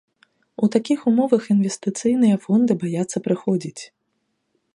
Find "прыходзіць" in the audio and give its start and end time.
3.29-3.79